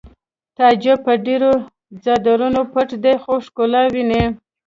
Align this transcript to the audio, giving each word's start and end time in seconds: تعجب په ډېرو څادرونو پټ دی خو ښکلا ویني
تعجب 0.57 0.97
په 1.05 1.13
ډېرو 1.25 1.51
څادرونو 2.03 2.61
پټ 2.73 2.89
دی 3.03 3.13
خو 3.23 3.33
ښکلا 3.45 3.81
ویني 3.93 4.23